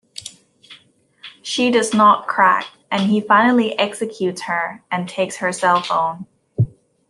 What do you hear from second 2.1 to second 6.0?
crack, and he finally executes her and takes her cell